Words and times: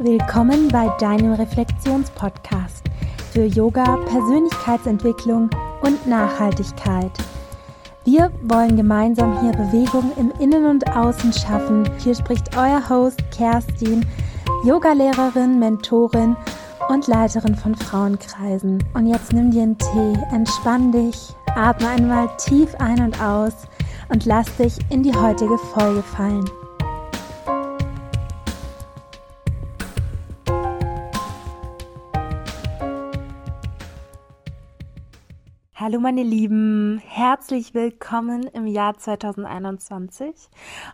Willkommen 0.00 0.68
bei 0.68 0.86
deinem 1.00 1.32
Reflexionspodcast 1.32 2.84
für 3.32 3.46
Yoga, 3.46 3.96
Persönlichkeitsentwicklung 4.06 5.50
und 5.80 6.06
Nachhaltigkeit. 6.06 7.10
Wir 8.04 8.30
wollen 8.44 8.76
gemeinsam 8.76 9.40
hier 9.40 9.50
Bewegung 9.50 10.12
im 10.16 10.30
Innen 10.38 10.66
und 10.66 10.88
Außen 10.96 11.32
schaffen. 11.32 11.90
Hier 11.98 12.14
spricht 12.14 12.56
euer 12.56 12.80
Host 12.88 13.18
Kerstin, 13.32 14.06
Yogalehrerin, 14.62 15.58
Mentorin 15.58 16.36
und 16.88 17.08
Leiterin 17.08 17.56
von 17.56 17.74
Frauenkreisen. 17.74 18.84
Und 18.94 19.08
jetzt 19.08 19.32
nimm 19.32 19.50
dir 19.50 19.62
einen 19.62 19.78
Tee, 19.78 20.16
entspann 20.32 20.92
dich, 20.92 21.34
atme 21.56 21.88
einmal 21.88 22.28
tief 22.36 22.72
ein 22.78 23.02
und 23.02 23.20
aus 23.20 23.66
und 24.10 24.26
lass 24.26 24.46
dich 24.58 24.78
in 24.90 25.02
die 25.02 25.12
heutige 25.16 25.58
Folge 25.58 26.04
fallen. 26.04 26.48
Hallo 35.80 36.00
meine 36.00 36.24
Lieben, 36.24 37.00
herzlich 37.06 37.72
willkommen 37.72 38.42
im 38.52 38.66
Jahr 38.66 38.98
2021 38.98 40.34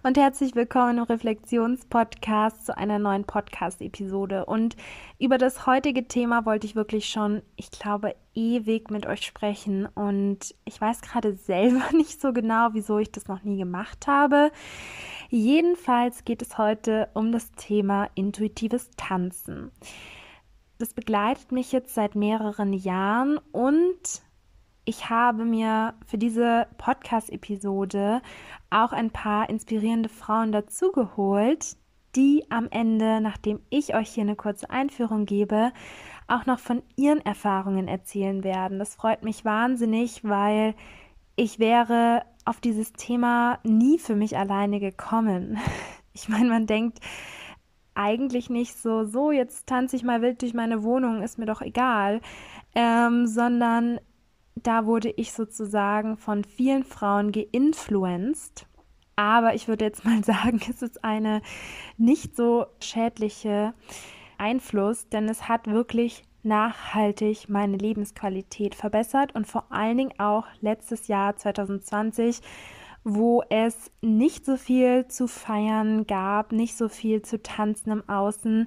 und 0.03 0.19
herzlich 0.19 0.55
willkommen 0.55 0.99
im 0.99 1.05
Reflexionspodcast 1.05 2.67
zu 2.67 2.77
einer 2.77 2.99
neuen 2.99 3.25
Podcast-Episode. 3.25 4.45
Und 4.45 4.77
über 5.19 5.39
das 5.39 5.65
heutige 5.67 6.07
Thema 6.07 6.45
wollte 6.45 6.67
ich 6.67 6.77
wirklich 6.77 7.09
schon, 7.09 7.41
ich 7.57 7.71
glaube, 7.71 8.15
ewig 8.35 8.91
mit 8.91 9.07
euch 9.07 9.23
sprechen 9.25 9.87
und 9.87 10.55
ich 10.67 10.79
weiß 10.79 11.01
gerade 11.01 11.33
selber 11.33 11.85
nicht 11.97 12.21
so 12.21 12.35
genau, 12.35 12.69
wieso 12.73 12.99
ich 12.99 13.11
das 13.11 13.27
noch 13.27 13.43
nie 13.43 13.57
gemacht 13.57 14.07
habe. 14.07 14.53
Jedenfalls 15.31 16.27
geht 16.27 16.43
es 16.43 16.59
heute 16.59 17.09
um 17.15 17.33
das 17.33 17.53
Thema 17.53 18.11
intuitives 18.15 18.91
Tanzen. 18.99 19.71
Das 20.77 20.93
begleitet 20.93 21.53
mich 21.53 21.73
jetzt 21.73 21.95
seit 21.95 22.17
mehreren 22.17 22.75
Jahren 22.75 23.39
und 23.51 24.23
ich 24.85 25.09
habe 25.09 25.45
mir 25.45 25.95
für 26.07 26.19
diese 26.19 26.67
Podcast-Episode 26.79 28.21
auch 28.71 28.93
ein 28.93 29.11
paar 29.11 29.49
inspirierende 29.49 30.09
Frauen 30.09 30.53
dazugeholt, 30.53 31.77
die 32.17 32.45
am 32.51 32.69
Ende, 32.71 33.21
nachdem 33.21 33.61
ich 33.71 33.95
euch 33.95 34.11
hier 34.11 34.23
eine 34.23 34.37
kurze 34.37 34.71
Einführung 34.71 35.27
gebe, 35.27 35.73
auch 36.29 36.47
noch 36.47 36.59
von 36.59 36.83
ihren 36.97 37.25
Erfahrungen 37.25 37.89
erzählen 37.89 38.45
werden. 38.45 38.79
Das 38.79 38.95
freut 38.95 39.23
mich 39.23 39.45
wahnsinnig, 39.45 40.23
weil 40.23 40.75
ich 41.37 41.59
wäre 41.59 42.23
auf 42.45 42.61
dieses 42.61 42.93
Thema 42.93 43.59
nie 43.65 43.99
für 43.99 44.17
mich 44.17 44.37
alleine 44.37 44.81
gekommen. 44.81 45.59
Ich 46.17 46.29
meine, 46.29 46.49
man 46.49 46.69
denkt 46.69 47.01
eigentlich 47.97 48.49
nicht 48.49 48.77
so, 48.77 49.03
so, 49.05 49.33
jetzt 49.33 49.67
tanze 49.67 49.97
ich 49.97 50.05
mal 50.05 50.23
wild 50.23 50.43
durch 50.43 50.55
meine 50.55 50.85
Wohnung, 50.85 51.23
ist 51.23 51.41
mir 51.41 51.47
doch 51.47 51.61
egal, 51.61 52.21
ähm, 52.77 53.27
sondern 53.27 53.99
da 54.55 54.87
wurde 54.87 55.11
ich 55.11 55.33
sozusagen 55.33 56.17
von 56.17 56.45
vielen 56.45 56.85
Frauen 56.85 57.33
geinfluenced. 57.33 58.67
Aber 59.17 59.55
ich 59.55 59.69
würde 59.69 59.85
jetzt 59.85 60.05
mal 60.05 60.25
sagen, 60.25 60.61
es 60.69 60.83
ist 60.83 61.05
eine 61.05 61.43
nicht 61.97 62.37
so 62.37 62.67
schädliche 62.81 63.75
Einfluss, 64.39 65.09
denn 65.09 65.29
es 65.29 65.49
hat 65.49 65.67
wirklich 65.67 66.25
nachhaltig 66.43 67.49
meine 67.49 67.77
Lebensqualität 67.77 68.75
verbessert 68.75 69.35
und 69.35 69.47
vor 69.47 69.67
allen 69.71 69.97
Dingen 69.97 70.19
auch 70.19 70.47
letztes 70.61 71.09
Jahr 71.09 71.37
2020, 71.37 72.41
wo 73.03 73.43
es 73.49 73.91
nicht 74.03 74.45
so 74.45 74.57
viel 74.57 75.07
zu 75.09 75.27
feiern 75.27 76.07
gab, 76.07 76.53
nicht 76.53 76.77
so 76.77 76.89
viel 76.89 77.23
zu 77.23 77.43
tanzen 77.43 77.93
im 77.93 78.09
Außen, 78.09 78.67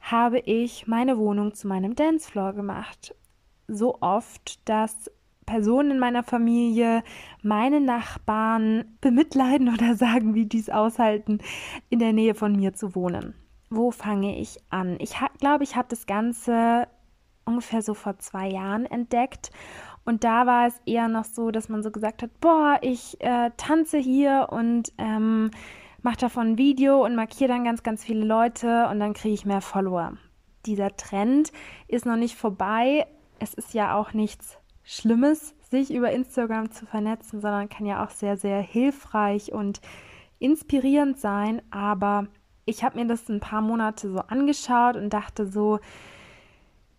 habe 0.00 0.38
ich 0.40 0.86
meine 0.86 1.18
Wohnung 1.18 1.54
zu 1.54 1.66
meinem 1.66 1.94
Dancefloor 1.94 2.52
gemacht 2.52 3.14
so 3.68 3.98
oft, 4.00 4.68
dass 4.68 5.10
Personen 5.46 5.92
in 5.92 5.98
meiner 5.98 6.22
Familie, 6.22 7.02
meine 7.42 7.80
Nachbarn 7.80 8.84
bemitleiden 9.00 9.68
oder 9.74 9.94
sagen, 9.94 10.34
wie 10.34 10.46
dies 10.46 10.68
aushalten, 10.68 11.38
in 11.88 11.98
der 11.98 12.12
Nähe 12.12 12.34
von 12.34 12.54
mir 12.54 12.74
zu 12.74 12.94
wohnen. 12.94 13.34
Wo 13.70 13.90
fange 13.90 14.38
ich 14.38 14.58
an? 14.70 14.96
Ich 15.00 15.16
glaube, 15.38 15.64
ich 15.64 15.76
habe 15.76 15.88
das 15.88 16.06
Ganze 16.06 16.86
ungefähr 17.44 17.82
so 17.82 17.94
vor 17.94 18.18
zwei 18.18 18.48
Jahren 18.48 18.86
entdeckt. 18.86 19.50
Und 20.04 20.24
da 20.24 20.46
war 20.46 20.66
es 20.66 20.80
eher 20.86 21.08
noch 21.08 21.24
so, 21.24 21.50
dass 21.50 21.68
man 21.68 21.82
so 21.82 21.90
gesagt 21.90 22.22
hat, 22.22 22.30
boah, 22.40 22.78
ich 22.82 23.20
äh, 23.20 23.50
tanze 23.56 23.98
hier 23.98 24.48
und 24.50 24.92
ähm, 24.98 25.50
mache 26.02 26.16
davon 26.18 26.52
ein 26.52 26.58
Video 26.58 27.04
und 27.04 27.14
markiere 27.14 27.48
dann 27.48 27.64
ganz, 27.64 27.82
ganz 27.82 28.04
viele 28.04 28.24
Leute 28.24 28.88
und 28.88 29.00
dann 29.00 29.12
kriege 29.12 29.34
ich 29.34 29.44
mehr 29.44 29.60
Follower. 29.60 30.14
Dieser 30.66 30.96
Trend 30.96 31.52
ist 31.88 32.06
noch 32.06 32.16
nicht 32.16 32.36
vorbei, 32.36 33.06
es 33.40 33.54
ist 33.54 33.74
ja 33.74 33.96
auch 33.96 34.12
nichts 34.12 34.58
Schlimmes, 34.82 35.54
sich 35.70 35.92
über 35.92 36.10
Instagram 36.10 36.70
zu 36.70 36.86
vernetzen, 36.86 37.40
sondern 37.40 37.68
kann 37.68 37.86
ja 37.86 38.04
auch 38.04 38.10
sehr, 38.10 38.36
sehr 38.36 38.60
hilfreich 38.60 39.52
und 39.52 39.80
inspirierend 40.38 41.18
sein. 41.18 41.60
Aber 41.70 42.26
ich 42.64 42.84
habe 42.84 42.98
mir 42.98 43.06
das 43.06 43.28
ein 43.28 43.40
paar 43.40 43.60
Monate 43.60 44.10
so 44.10 44.20
angeschaut 44.20 44.96
und 44.96 45.10
dachte 45.10 45.46
so, 45.46 45.78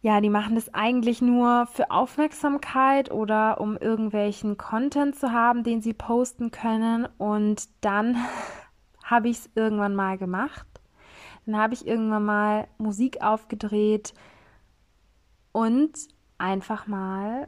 ja, 0.01 0.21
die 0.21 0.29
machen 0.29 0.55
das 0.55 0.73
eigentlich 0.73 1.21
nur 1.21 1.65
für 1.65 1.91
Aufmerksamkeit 1.91 3.11
oder 3.11 3.59
um 3.59 3.75
irgendwelchen 3.75 4.57
Content 4.57 5.15
zu 5.15 5.33
haben, 5.33 5.63
den 5.63 5.81
sie 5.81 5.93
posten 5.93 6.51
können. 6.51 7.07
Und 7.17 7.67
dann 7.81 8.17
habe 9.03 9.29
ich 9.29 9.39
es 9.39 9.49
irgendwann 9.55 9.95
mal 9.95 10.17
gemacht. 10.17 10.67
Dann 11.45 11.57
habe 11.57 11.73
ich 11.73 11.85
irgendwann 11.85 12.23
mal 12.23 12.67
Musik 12.77 13.21
aufgedreht 13.21 14.13
und 15.51 15.91
einfach 16.39 16.87
mal 16.87 17.47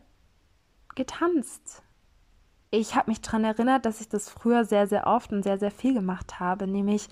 getanzt. 0.96 1.84
Ich 2.70 2.96
habe 2.96 3.10
mich 3.10 3.22
daran 3.22 3.44
erinnert, 3.44 3.86
dass 3.86 4.02
ich 4.02 4.10
das 4.10 4.30
früher 4.30 4.64
sehr, 4.64 4.88
sehr 4.88 5.08
oft 5.08 5.32
und 5.34 5.44
sehr, 5.44 5.58
sehr 5.58 5.72
viel 5.72 5.94
gemacht 5.94 6.40
habe. 6.40 6.68
Nämlich, 6.68 7.08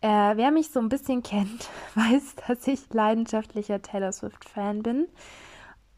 äh, 0.00 0.36
wer 0.36 0.50
mich 0.50 0.70
so 0.70 0.80
ein 0.80 0.88
bisschen 0.88 1.22
kennt, 1.22 1.68
weiß, 1.94 2.36
dass 2.46 2.66
ich 2.66 2.92
leidenschaftlicher 2.92 3.82
Taylor 3.82 4.12
Swift-Fan 4.12 4.82
bin. 4.82 5.08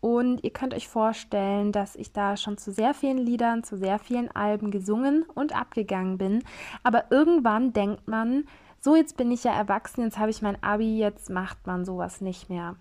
Und 0.01 0.43
ihr 0.43 0.51
könnt 0.51 0.75
euch 0.75 0.89
vorstellen, 0.89 1.71
dass 1.71 1.95
ich 1.95 2.13
da 2.13 2.37
schon 2.37 2.59
zu 2.59 2.73
sehr 2.73 2.93
vielen 2.93 3.19
Liedern, 3.19 3.63
zu 3.63 3.77
sehr 3.77 4.01
vielen 4.01 4.29
Alben 4.33 4.73
gesungen 4.73 5.23
und 5.35 5.55
abgegangen 5.55 6.19
bin. 6.19 6.43
Aber 6.83 7.05
irgendwann 7.11 7.73
denkt 7.73 8.09
man, 8.09 8.47
so 8.81 8.97
jetzt 8.97 9.17
bin 9.17 9.31
ich 9.31 9.45
ja 9.45 9.53
erwachsen, 9.53 10.03
jetzt 10.03 10.19
habe 10.19 10.31
ich 10.31 10.43
mein 10.43 10.61
Abi, 10.61 10.99
jetzt 10.99 11.31
macht 11.31 11.69
man 11.69 11.85
sowas 11.85 12.21
nicht 12.21 12.51
mehr 12.51 12.75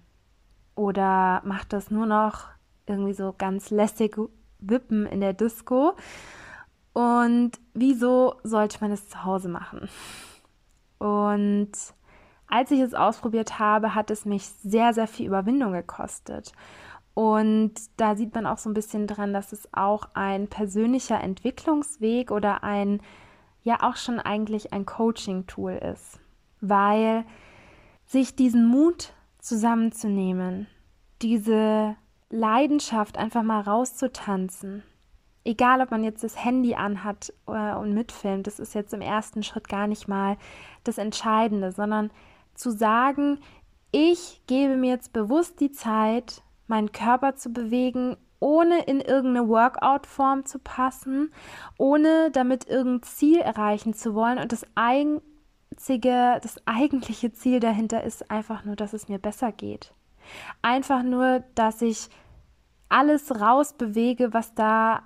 oder 0.81 1.43
macht 1.45 1.73
das 1.73 1.91
nur 1.91 2.07
noch 2.07 2.47
irgendwie 2.87 3.13
so 3.13 3.35
ganz 3.37 3.69
lässig 3.69 4.17
wippen 4.57 5.05
in 5.05 5.21
der 5.21 5.33
Disco. 5.33 5.93
Und 6.93 7.51
wieso 7.75 8.35
sollte 8.43 8.79
man 8.81 8.91
es 8.91 9.07
zu 9.07 9.23
Hause 9.23 9.47
machen? 9.47 9.89
Und 10.97 11.71
als 12.47 12.71
ich 12.71 12.79
es 12.79 12.95
ausprobiert 12.95 13.59
habe, 13.59 13.93
hat 13.93 14.09
es 14.09 14.25
mich 14.25 14.47
sehr, 14.47 14.93
sehr 14.95 15.05
viel 15.05 15.27
Überwindung 15.27 15.71
gekostet. 15.71 16.51
Und 17.13 17.73
da 17.97 18.15
sieht 18.15 18.33
man 18.33 18.47
auch 18.47 18.57
so 18.57 18.67
ein 18.67 18.73
bisschen 18.73 19.05
dran, 19.05 19.33
dass 19.33 19.53
es 19.53 19.69
auch 19.73 20.09
ein 20.15 20.47
persönlicher 20.47 21.21
Entwicklungsweg 21.21 22.31
oder 22.31 22.63
ein, 22.63 23.01
ja 23.61 23.83
auch 23.83 23.97
schon 23.97 24.19
eigentlich 24.19 24.73
ein 24.73 24.87
Coaching-Tool 24.87 25.73
ist. 25.73 26.19
Weil 26.59 27.23
sich 28.07 28.35
diesen 28.35 28.65
Mut 28.65 29.13
zusammenzunehmen, 29.41 30.67
diese 31.21 31.95
Leidenschaft 32.29 33.17
einfach 33.17 33.43
mal 33.43 33.61
rauszutanzen. 33.61 34.83
Egal, 35.43 35.81
ob 35.81 35.91
man 35.91 36.03
jetzt 36.03 36.23
das 36.23 36.43
Handy 36.43 36.75
anhat 36.75 37.33
äh, 37.47 37.73
und 37.73 37.93
mitfilmt, 37.93 38.45
das 38.47 38.59
ist 38.59 38.75
jetzt 38.75 38.93
im 38.93 39.01
ersten 39.01 39.43
Schritt 39.43 39.67
gar 39.67 39.87
nicht 39.87 40.07
mal 40.07 40.37
das 40.83 40.97
Entscheidende, 40.97 41.71
sondern 41.71 42.11
zu 42.53 42.71
sagen, 42.71 43.39
ich 43.91 44.41
gebe 44.47 44.77
mir 44.77 44.91
jetzt 44.91 45.13
bewusst 45.13 45.59
die 45.59 45.71
Zeit, 45.71 46.43
meinen 46.67 46.91
Körper 46.91 47.35
zu 47.35 47.51
bewegen, 47.51 48.17
ohne 48.39 48.83
in 48.83 49.01
irgendeine 49.01 49.47
Workout-Form 49.47 50.45
zu 50.45 50.59
passen, 50.59 51.31
ohne 51.77 52.31
damit 52.31 52.67
irgendein 52.67 53.03
Ziel 53.03 53.39
erreichen 53.39 53.93
zu 53.93 54.15
wollen. 54.15 54.39
Und 54.39 54.51
das 54.51 54.65
ein, 54.75 55.21
einzige, 55.81 56.39
das 56.43 56.55
eigentliche 56.67 57.33
Ziel 57.33 57.59
dahinter 57.59 58.03
ist 58.03 58.29
einfach 58.29 58.65
nur, 58.65 58.75
dass 58.75 58.93
es 58.93 59.09
mir 59.09 59.17
besser 59.17 59.51
geht. 59.51 59.93
Einfach 60.61 61.01
nur, 61.01 61.43
dass 61.55 61.81
ich 61.81 62.09
alles 62.87 63.41
rausbewege, 63.41 64.31
was 64.31 64.53
da, 64.53 65.01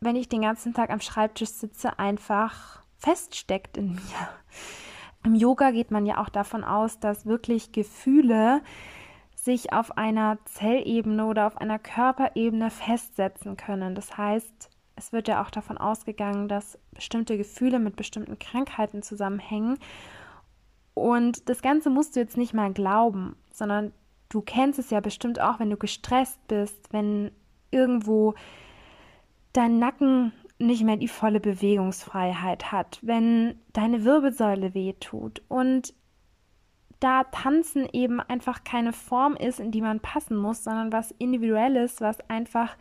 wenn 0.00 0.16
ich 0.16 0.28
den 0.30 0.40
ganzen 0.40 0.72
Tag 0.72 0.88
am 0.88 1.00
Schreibtisch 1.00 1.50
sitze, 1.50 1.98
einfach 1.98 2.82
feststeckt 2.96 3.76
in 3.76 3.92
mir. 3.92 4.28
Im 5.22 5.34
Yoga 5.34 5.70
geht 5.70 5.90
man 5.90 6.06
ja 6.06 6.16
auch 6.16 6.30
davon 6.30 6.64
aus, 6.64 6.98
dass 6.98 7.26
wirklich 7.26 7.72
Gefühle 7.72 8.62
sich 9.34 9.74
auf 9.74 9.98
einer 9.98 10.38
Zellebene 10.46 11.26
oder 11.26 11.46
auf 11.46 11.58
einer 11.58 11.78
Körperebene 11.78 12.70
festsetzen 12.70 13.58
können. 13.58 13.94
Das 13.94 14.16
heißt, 14.16 14.70
es 15.00 15.12
wird 15.12 15.28
ja 15.28 15.42
auch 15.42 15.50
davon 15.50 15.78
ausgegangen, 15.78 16.46
dass 16.46 16.78
bestimmte 16.92 17.38
Gefühle 17.38 17.78
mit 17.78 17.96
bestimmten 17.96 18.38
Krankheiten 18.38 19.02
zusammenhängen. 19.02 19.78
Und 20.92 21.48
das 21.48 21.62
Ganze 21.62 21.88
musst 21.88 22.14
du 22.14 22.20
jetzt 22.20 22.36
nicht 22.36 22.52
mal 22.52 22.72
glauben, 22.72 23.34
sondern 23.50 23.92
du 24.28 24.42
kennst 24.42 24.78
es 24.78 24.90
ja 24.90 25.00
bestimmt 25.00 25.40
auch, 25.40 25.58
wenn 25.58 25.70
du 25.70 25.78
gestresst 25.78 26.46
bist, 26.48 26.92
wenn 26.92 27.30
irgendwo 27.70 28.34
dein 29.54 29.78
Nacken 29.78 30.32
nicht 30.58 30.84
mehr 30.84 30.98
die 30.98 31.08
volle 31.08 31.40
Bewegungsfreiheit 31.40 32.70
hat, 32.70 32.98
wenn 33.00 33.58
deine 33.72 34.04
Wirbelsäule 34.04 34.74
wehtut 34.74 35.42
und 35.48 35.94
da 37.00 37.24
Tanzen 37.24 37.88
eben 37.94 38.20
einfach 38.20 38.62
keine 38.64 38.92
Form 38.92 39.34
ist, 39.34 39.60
in 39.60 39.70
die 39.70 39.80
man 39.80 40.00
passen 40.00 40.36
muss, 40.36 40.62
sondern 40.62 40.92
was 40.92 41.12
individuelles, 41.12 42.02
was 42.02 42.20
einfach 42.28 42.76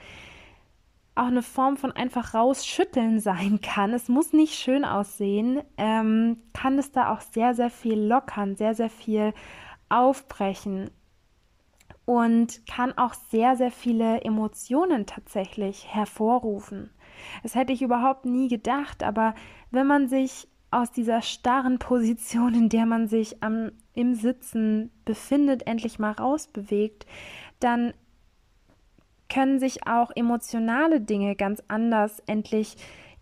auch 1.15 1.27
eine 1.27 1.41
Form 1.41 1.77
von 1.77 1.91
einfach 1.91 2.33
rausschütteln 2.33 3.19
sein 3.19 3.59
kann. 3.61 3.93
Es 3.93 4.07
muss 4.07 4.33
nicht 4.33 4.55
schön 4.55 4.85
aussehen, 4.85 5.61
ähm, 5.77 6.37
kann 6.53 6.79
es 6.79 6.91
da 6.91 7.13
auch 7.13 7.21
sehr, 7.21 7.53
sehr 7.53 7.69
viel 7.69 7.99
lockern, 7.99 8.55
sehr, 8.55 8.73
sehr 8.73 8.89
viel 8.89 9.33
aufbrechen 9.89 10.91
und 12.05 12.65
kann 12.67 12.97
auch 12.97 13.13
sehr, 13.13 13.55
sehr 13.55 13.71
viele 13.71 14.21
Emotionen 14.21 15.05
tatsächlich 15.05 15.93
hervorrufen. 15.93 16.89
Das 17.43 17.55
hätte 17.55 17.73
ich 17.73 17.81
überhaupt 17.81 18.25
nie 18.25 18.47
gedacht, 18.47 19.03
aber 19.03 19.35
wenn 19.71 19.85
man 19.85 20.07
sich 20.07 20.47
aus 20.71 20.91
dieser 20.91 21.21
starren 21.21 21.79
Position, 21.79 22.53
in 22.53 22.69
der 22.69 22.85
man 22.85 23.07
sich 23.07 23.43
am, 23.43 23.71
im 23.93 24.13
Sitzen 24.13 24.91
befindet, 25.05 25.67
endlich 25.67 25.99
mal 25.99 26.11
rausbewegt, 26.11 27.05
dann 27.59 27.93
können 29.29 29.59
sich 29.59 29.87
auch 29.87 30.11
emotionale 30.15 31.01
Dinge 31.01 31.35
ganz 31.35 31.63
anders 31.67 32.21
endlich 32.27 32.75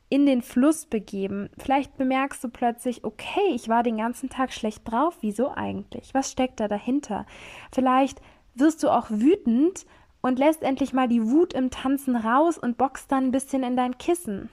in 0.09 0.25
den 0.25 0.41
Fluss 0.41 0.85
begeben. 0.85 1.49
Vielleicht 1.57 1.97
bemerkst 1.97 2.43
du 2.43 2.49
plötzlich, 2.49 3.03
okay, 3.03 3.51
ich 3.53 3.67
war 3.67 3.83
den 3.83 3.97
ganzen 3.97 4.29
Tag 4.29 4.53
schlecht 4.53 4.89
drauf. 4.89 5.17
Wieso 5.21 5.51
eigentlich? 5.51 6.13
Was 6.13 6.31
steckt 6.31 6.59
da 6.59 6.67
dahinter? 6.67 7.25
Vielleicht 7.73 8.21
wirst 8.55 8.83
du 8.83 8.89
auch 8.89 9.07
wütend 9.09 9.85
und 10.21 10.39
lässt 10.39 10.63
endlich 10.63 10.93
mal 10.93 11.07
die 11.07 11.29
Wut 11.29 11.53
im 11.53 11.69
Tanzen 11.69 12.15
raus 12.15 12.57
und 12.57 12.77
boxt 12.77 13.11
dann 13.11 13.25
ein 13.25 13.31
bisschen 13.31 13.63
in 13.63 13.75
dein 13.75 13.97
Kissen. 13.97 14.49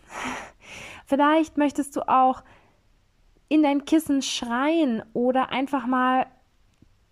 Vielleicht 1.06 1.56
möchtest 1.56 1.94
du 1.96 2.08
auch 2.08 2.42
in 3.48 3.62
dein 3.62 3.84
Kissen 3.84 4.22
schreien 4.22 5.02
oder 5.12 5.50
einfach 5.50 5.86
mal 5.86 6.26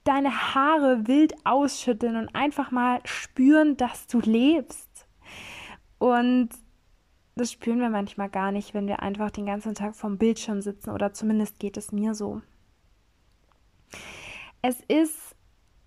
deine 0.05 0.55
Haare 0.55 1.07
wild 1.07 1.35
ausschütteln 1.45 2.17
und 2.17 2.35
einfach 2.35 2.71
mal 2.71 3.01
spüren, 3.05 3.77
dass 3.77 4.07
du 4.07 4.21
lebst. 4.21 5.07
Und 5.99 6.51
das 7.35 7.53
spüren 7.53 7.81
wir 7.81 7.91
manchmal 7.91 8.29
gar 8.29 8.53
nicht, 8.53 8.75
wenn 8.75 8.89
wir 8.89 9.01
einfach 9.01 9.31
den 9.31 9.47
ganzen 9.47 9.75
Tag 9.75 9.95
vorm 9.95 10.19
Bildschirm 10.19 10.61
sitzen 10.61 10.91
oder 10.91 11.13
zumindest 11.13 11.59
geht 11.59 11.77
es 11.77 11.93
mir 11.93 12.15
so. 12.15 12.43
Es 14.61 14.81
ist 14.81 15.35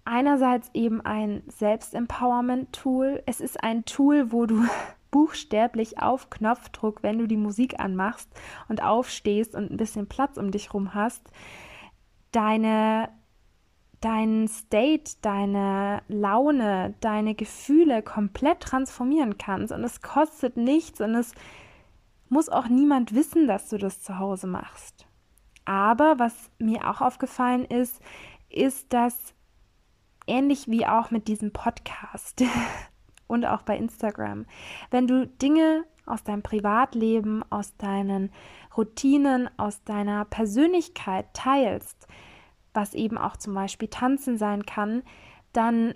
einerseits 0.06 0.70
eben 0.74 1.02
ein 1.02 1.44
Selbstempowerment-Tool. 1.48 3.24
Es 3.26 3.42
ist 3.42 3.62
ein 3.64 3.86
Tool, 3.86 4.32
wo 4.32 4.46
du 4.46 4.64
buchstäblich 5.12 6.02
auf 6.02 6.30
Knopfdruck, 6.30 7.04
wenn 7.04 7.18
du 7.18 7.28
die 7.28 7.38
Musik 7.38 7.80
anmachst 7.80 8.30
und 8.68 8.84
aufstehst 8.84 9.56
und 9.56 9.72
ein 9.72 9.78
bisschen 9.78 10.08
Platz 10.08 10.38
um 10.38 10.52
dich 10.52 10.74
rum 10.74 10.94
hast, 10.94 11.30
deine 12.32 13.10
deinen 14.06 14.48
State, 14.48 15.14
deine 15.22 16.04
Laune, 16.08 16.94
deine 17.00 17.34
Gefühle 17.34 18.04
komplett 18.04 18.60
transformieren 18.60 19.40
kannst. 19.40 19.74
Und 19.74 19.84
es 19.84 20.04
kostet 20.04 20.58
nichts 20.58 21.02
und 21.02 21.16
es 21.16 21.34
muss 22.30 22.48
auch 22.48 22.68
niemand 22.68 23.16
wissen, 23.16 23.48
dass 23.48 23.68
du 23.68 23.80
das 23.80 24.04
zu 24.04 24.20
Hause 24.20 24.46
machst. 24.46 25.08
Aber 25.66 26.20
was 26.20 26.52
mir 26.60 26.88
auch 26.88 27.02
aufgefallen 27.02 27.66
ist, 27.66 28.00
ist, 28.50 28.94
dass 28.94 29.34
ähnlich 30.28 30.68
wie 30.68 30.86
auch 30.86 31.10
mit 31.10 31.28
diesem 31.28 31.52
Podcast 31.52 32.44
und 33.28 33.44
auch 33.46 33.64
bei 33.64 33.76
Instagram, 33.76 34.46
wenn 34.92 35.08
du 35.08 35.26
Dinge 35.26 35.84
aus 36.06 36.24
deinem 36.24 36.44
Privatleben, 36.44 37.44
aus 37.50 37.76
deinen 37.78 38.32
Routinen, 38.78 39.50
aus 39.58 39.84
deiner 39.84 40.26
Persönlichkeit 40.26 41.26
teilst, 41.34 42.08
was 42.76 42.94
eben 42.94 43.18
auch 43.18 43.38
zum 43.38 43.54
Beispiel 43.54 43.88
Tanzen 43.88 44.38
sein 44.38 44.66
kann, 44.66 45.04
dann 45.54 45.96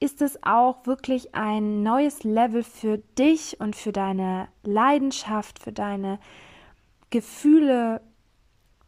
ist 0.00 0.22
es 0.22 0.42
auch 0.42 0.86
wirklich 0.86 1.34
ein 1.34 1.82
neues 1.82 2.22
Level 2.22 2.62
für 2.62 2.98
dich 3.18 3.60
und 3.60 3.74
für 3.74 3.92
deine 3.92 4.48
Leidenschaft, 4.62 5.58
für 5.58 5.72
deine 5.72 6.20
Gefühle, 7.10 8.00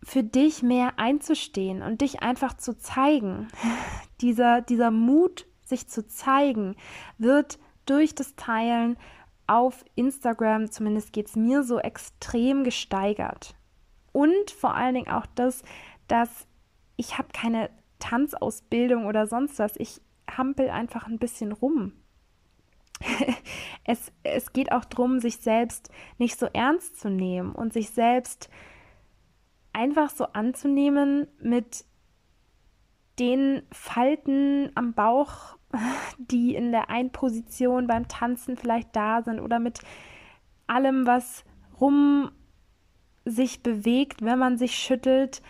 für 0.02 0.22
dich 0.22 0.62
mehr 0.62 0.98
einzustehen 0.98 1.82
und 1.82 2.00
dich 2.00 2.22
einfach 2.22 2.54
zu 2.56 2.78
zeigen. 2.78 3.48
Dieser, 4.20 4.60
dieser 4.60 4.90
Mut, 4.90 5.46
sich 5.64 5.88
zu 5.88 6.06
zeigen, 6.06 6.76
wird 7.16 7.58
durch 7.86 8.14
das 8.14 8.36
Teilen 8.36 8.98
auf 9.46 9.82
Instagram, 9.94 10.70
zumindest 10.70 11.14
geht 11.14 11.28
es 11.28 11.36
mir 11.36 11.62
so, 11.62 11.78
extrem 11.78 12.62
gesteigert. 12.62 13.54
Und 14.12 14.50
vor 14.50 14.74
allen 14.74 14.94
Dingen 14.94 15.10
auch 15.10 15.24
das, 15.34 15.62
dass 16.06 16.46
ich 17.00 17.16
habe 17.16 17.28
keine 17.32 17.70
Tanzausbildung 17.98 19.06
oder 19.06 19.26
sonst 19.26 19.58
was. 19.58 19.72
Ich 19.76 20.02
hampel 20.30 20.68
einfach 20.68 21.06
ein 21.06 21.18
bisschen 21.18 21.50
rum. 21.50 21.94
es, 23.84 24.12
es 24.22 24.52
geht 24.52 24.70
auch 24.70 24.84
darum, 24.84 25.18
sich 25.18 25.38
selbst 25.38 25.90
nicht 26.18 26.38
so 26.38 26.46
ernst 26.52 27.00
zu 27.00 27.08
nehmen 27.08 27.52
und 27.52 27.72
sich 27.72 27.90
selbst 27.90 28.50
einfach 29.72 30.10
so 30.10 30.26
anzunehmen 30.26 31.26
mit 31.40 31.86
den 33.18 33.62
Falten 33.72 34.70
am 34.74 34.92
Bauch, 34.92 35.56
die 36.18 36.54
in 36.54 36.70
der 36.70 36.90
Einposition 36.90 37.86
beim 37.86 38.08
Tanzen 38.08 38.58
vielleicht 38.58 38.94
da 38.94 39.22
sind 39.22 39.40
oder 39.40 39.58
mit 39.58 39.80
allem, 40.66 41.06
was 41.06 41.44
rum 41.80 42.30
sich 43.24 43.62
bewegt, 43.62 44.20
wenn 44.20 44.38
man 44.38 44.58
sich 44.58 44.74
schüttelt, 44.74 45.40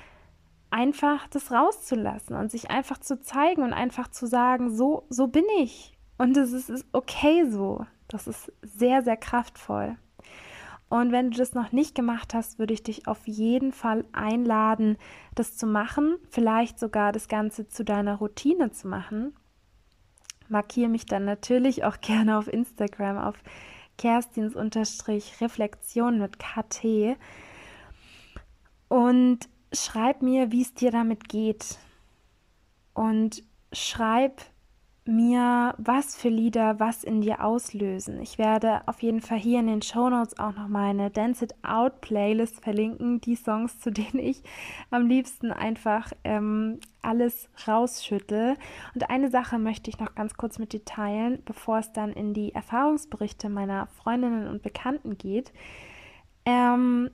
einfach 0.70 1.26
das 1.28 1.50
rauszulassen 1.50 2.37
und 2.37 2.50
sich 2.50 2.70
einfach 2.70 2.99
zu 2.99 3.20
zeigen 3.20 3.62
und 3.62 3.72
einfach 3.72 4.08
zu 4.08 4.26
sagen, 4.26 4.75
so, 4.75 5.06
so 5.08 5.26
bin 5.26 5.44
ich. 5.58 5.96
Und 6.19 6.37
es 6.37 6.52
ist, 6.52 6.70
ist 6.70 6.87
okay 6.93 7.44
so. 7.49 7.87
Das 8.08 8.26
ist 8.26 8.52
sehr, 8.62 9.02
sehr 9.02 9.17
kraftvoll. 9.17 9.96
Und 10.88 11.12
wenn 11.12 11.31
du 11.31 11.38
das 11.38 11.55
noch 11.55 11.70
nicht 11.70 11.94
gemacht 11.94 12.34
hast, 12.34 12.58
würde 12.58 12.75
ich 12.75 12.82
dich 12.82 13.06
auf 13.06 13.27
jeden 13.29 13.72
Fall 13.72 14.05
einladen, 14.12 14.98
das 15.36 15.56
zu 15.56 15.67
machen, 15.67 16.17
vielleicht 16.31 16.81
sogar 16.81 17.12
das 17.12 17.29
Ganze 17.29 17.69
zu 17.69 17.84
deiner 17.84 18.17
Routine 18.17 18.72
zu 18.72 18.89
machen. 18.89 19.32
Markiere 20.48 20.89
mich 20.89 21.06
dann 21.06 21.24
natürlich 21.24 21.84
auch 21.84 22.00
gerne 22.00 22.36
auf 22.36 22.53
Instagram 22.53 23.19
auf 23.19 23.36
Kerstins 23.98 24.56
Reflexion 24.56 26.19
mit 26.19 26.39
KT. 26.39 27.17
Und 28.89 29.48
schreib 29.72 30.22
mir, 30.22 30.53
wie 30.53 30.62
es 30.62 30.74
dir 30.74 30.91
damit 30.91 31.29
geht. 31.29 31.79
Und 32.94 33.43
schreib 33.72 34.43
mir, 35.06 35.74
was 35.79 36.17
für 36.17 36.29
Lieder 36.29 36.79
was 36.79 37.05
in 37.05 37.20
dir 37.20 37.43
auslösen. 37.43 38.20
Ich 38.20 38.39
werde 38.39 38.86
auf 38.86 39.03
jeden 39.03 39.20
Fall 39.20 39.39
hier 39.39 39.58
in 39.60 39.67
den 39.67 39.82
Show 39.82 40.08
Notes 40.08 40.39
auch 40.39 40.55
noch 40.55 40.69
meine 40.69 41.10
Dance 41.10 41.44
It 41.44 41.55
Out 41.62 42.00
Playlist 42.00 42.62
verlinken, 42.62 43.20
die 43.20 43.34
Songs, 43.34 43.81
zu 43.81 43.91
denen 43.91 44.19
ich 44.19 44.43
am 44.91 45.06
liebsten 45.06 45.53
einfach 45.53 46.12
ähm, 46.24 46.81
alles 47.03 47.48
rausschüttel. 47.67 48.56
Und 48.94 49.10
eine 49.10 49.31
Sache 49.31 49.58
möchte 49.58 49.91
ich 49.91 49.98
noch 49.98 50.15
ganz 50.15 50.34
kurz 50.34 50.58
mit 50.58 50.72
dir 50.72 50.84
teilen, 50.84 51.43
bevor 51.44 51.79
es 51.79 51.93
dann 51.93 52.12
in 52.12 52.34
die 52.34 52.55
Erfahrungsberichte 52.55 53.48
meiner 53.48 53.86
Freundinnen 53.86 54.46
und 54.46 54.62
Bekannten 54.62 55.17
geht. 55.19 55.53
Ähm, 56.44 57.10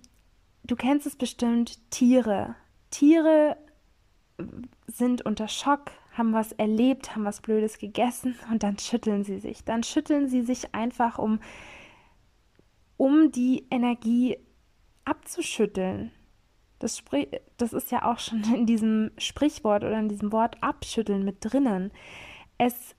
du 0.67 0.77
kennst 0.77 1.07
es 1.07 1.17
bestimmt, 1.17 1.79
Tiere. 1.91 2.57
Tiere 2.91 3.57
sind 4.87 5.23
unter 5.25 5.49
Schock, 5.49 5.91
haben 6.13 6.33
was 6.33 6.53
erlebt, 6.53 7.15
haben 7.15 7.25
was 7.25 7.41
Blödes 7.41 7.79
gegessen 7.79 8.37
und 8.51 8.63
dann 8.63 8.79
schütteln 8.79 9.25
sie 9.25 9.39
sich. 9.39 9.65
Dann 9.65 9.83
schütteln 9.83 10.29
sie 10.29 10.43
sich 10.43 10.75
einfach, 10.75 11.19
um, 11.19 11.41
um 12.97 13.33
die 13.33 13.67
Energie 13.71 14.39
abzuschütteln. 15.05 16.11
Das, 16.79 17.03
das 17.57 17.73
ist 17.73 17.91
ja 17.91 18.05
auch 18.05 18.19
schon 18.19 18.43
in 18.55 18.67
diesem 18.67 19.11
Sprichwort 19.17 19.83
oder 19.83 19.99
in 19.99 20.09
diesem 20.09 20.33
Wort 20.33 20.63
abschütteln 20.63 21.25
mit 21.25 21.39
drinnen. 21.41 21.91
Es 22.59 22.95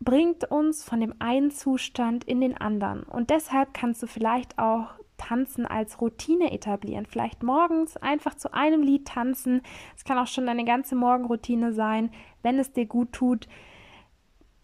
bringt 0.00 0.48
uns 0.50 0.84
von 0.84 1.00
dem 1.00 1.14
einen 1.18 1.50
Zustand 1.50 2.22
in 2.24 2.40
den 2.40 2.56
anderen. 2.56 3.02
Und 3.02 3.30
deshalb 3.30 3.74
kannst 3.74 4.02
du 4.02 4.06
vielleicht 4.06 4.58
auch 4.58 4.90
Tanzen 5.18 5.66
als 5.66 6.00
Routine 6.00 6.52
etablieren. 6.52 7.04
Vielleicht 7.04 7.42
morgens 7.42 7.96
einfach 7.98 8.34
zu 8.34 8.54
einem 8.54 8.82
Lied 8.82 9.06
tanzen. 9.06 9.60
Es 9.94 10.04
kann 10.04 10.16
auch 10.18 10.26
schon 10.26 10.46
deine 10.46 10.64
ganze 10.64 10.96
Morgenroutine 10.96 11.72
sein, 11.74 12.10
wenn 12.42 12.58
es 12.58 12.72
dir 12.72 12.86
gut 12.86 13.12
tut. 13.12 13.48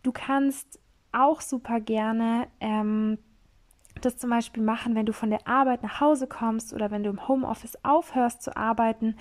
Du 0.03 0.13
kannst 0.13 0.81
auch 1.13 1.41
super 1.41 1.81
gerne 1.81 2.49
ähm, 2.61 3.19
das 4.01 4.17
zum 4.17 4.31
Beispiel 4.31 4.63
machen, 4.63 4.95
wenn 4.95 5.07
du 5.07 5.13
von 5.13 5.31
der 5.31 5.47
Arbeit 5.47 5.83
nach 5.83 6.01
Hause 6.01 6.27
kommst 6.27 6.73
oder 6.73 6.91
wenn 6.91 7.05
du 7.05 7.11
im 7.11 7.29
Homeoffice 7.29 7.79
aufhörst 7.85 8.43
zu 8.43 8.57
arbeiten, 8.57 9.17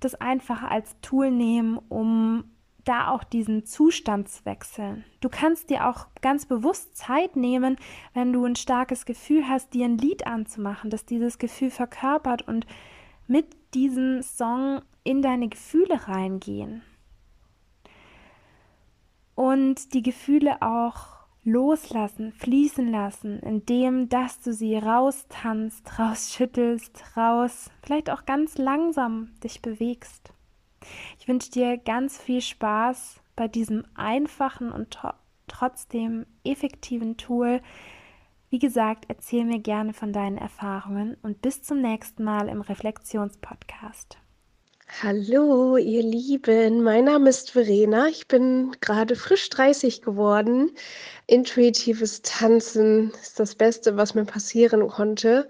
das 0.00 0.14
einfach 0.14 0.62
als 0.62 0.96
Tool 1.00 1.30
nehmen, 1.30 1.78
um 1.88 2.44
da 2.86 3.10
auch 3.10 3.24
diesen 3.24 3.66
Zustand 3.66 4.28
zu 4.28 4.44
wechseln. 4.46 5.04
Du 5.20 5.28
kannst 5.28 5.70
dir 5.70 5.88
auch 5.88 6.06
ganz 6.22 6.46
bewusst 6.46 6.96
Zeit 6.96 7.36
nehmen, 7.36 7.76
wenn 8.14 8.32
du 8.32 8.44
ein 8.44 8.56
starkes 8.56 9.04
Gefühl 9.04 9.48
hast, 9.48 9.74
dir 9.74 9.84
ein 9.84 9.98
Lied 9.98 10.26
anzumachen, 10.26 10.88
das 10.88 11.04
dieses 11.04 11.38
Gefühl 11.38 11.70
verkörpert 11.70 12.46
und 12.46 12.66
mit 13.26 13.56
diesem 13.74 14.22
Song 14.22 14.82
in 15.02 15.20
deine 15.20 15.48
Gefühle 15.48 16.08
reingehen. 16.08 16.82
Und 19.34 19.92
die 19.92 20.02
Gefühle 20.02 20.62
auch 20.62 21.16
loslassen, 21.44 22.32
fließen 22.32 22.90
lassen, 22.90 23.38
indem 23.40 24.08
dass 24.08 24.40
du 24.40 24.52
sie 24.52 24.76
raustanzt, 24.76 25.98
rausschüttelst, 25.98 27.16
raus, 27.16 27.70
vielleicht 27.82 28.10
auch 28.10 28.26
ganz 28.26 28.58
langsam 28.58 29.30
dich 29.42 29.60
bewegst. 29.62 30.32
Ich 31.18 31.28
wünsche 31.28 31.50
dir 31.50 31.78
ganz 31.78 32.20
viel 32.20 32.40
Spaß 32.40 33.20
bei 33.34 33.48
diesem 33.48 33.84
einfachen 33.94 34.72
und 34.72 34.98
trotzdem 35.46 36.26
effektiven 36.44 37.16
Tool. 37.16 37.60
Wie 38.48 38.58
gesagt, 38.58 39.06
erzähl 39.08 39.44
mir 39.44 39.58
gerne 39.58 39.92
von 39.92 40.12
deinen 40.12 40.38
Erfahrungen 40.38 41.16
und 41.22 41.42
bis 41.42 41.62
zum 41.62 41.80
nächsten 41.80 42.24
Mal 42.24 42.48
im 42.48 42.60
Reflexionspodcast. 42.60 44.18
Hallo, 45.02 45.76
ihr 45.76 46.02
Lieben. 46.02 46.82
Mein 46.82 47.04
Name 47.04 47.28
ist 47.28 47.50
Verena. 47.50 48.06
Ich 48.06 48.28
bin 48.28 48.74
gerade 48.80 49.16
frisch 49.16 49.50
30 49.50 50.00
geworden. 50.00 50.70
Intuitives 51.26 52.22
Tanzen 52.22 53.10
ist 53.20 53.38
das 53.40 53.56
Beste, 53.56 53.96
was 53.96 54.14
mir 54.14 54.24
passieren 54.24 54.86
konnte. 54.86 55.48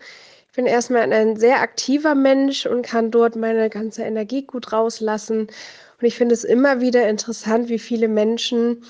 Ich 0.56 0.62
bin 0.64 0.72
erstmal 0.72 1.12
ein 1.12 1.36
sehr 1.36 1.60
aktiver 1.60 2.14
Mensch 2.14 2.64
und 2.64 2.80
kann 2.80 3.10
dort 3.10 3.36
meine 3.36 3.68
ganze 3.68 4.04
Energie 4.04 4.46
gut 4.46 4.72
rauslassen. 4.72 5.40
Und 5.40 6.00
ich 6.00 6.16
finde 6.16 6.32
es 6.32 6.44
immer 6.44 6.80
wieder 6.80 7.06
interessant, 7.10 7.68
wie 7.68 7.78
viele 7.78 8.08
Menschen 8.08 8.82